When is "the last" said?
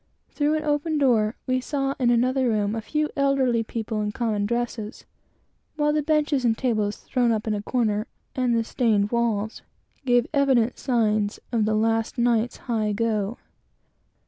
11.65-12.17